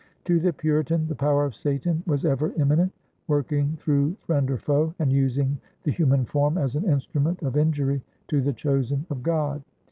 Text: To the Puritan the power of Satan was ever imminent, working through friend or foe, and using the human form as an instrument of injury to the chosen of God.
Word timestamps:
To 0.25 0.39
the 0.39 0.51
Puritan 0.51 1.05
the 1.07 1.13
power 1.13 1.45
of 1.45 1.53
Satan 1.53 2.01
was 2.07 2.25
ever 2.25 2.53
imminent, 2.53 2.91
working 3.27 3.75
through 3.77 4.15
friend 4.25 4.49
or 4.49 4.57
foe, 4.57 4.95
and 4.97 5.13
using 5.13 5.59
the 5.83 5.91
human 5.91 6.25
form 6.25 6.57
as 6.57 6.75
an 6.75 6.85
instrument 6.85 7.43
of 7.43 7.55
injury 7.55 8.01
to 8.29 8.41
the 8.41 8.51
chosen 8.53 9.05
of 9.11 9.21
God. 9.21 9.61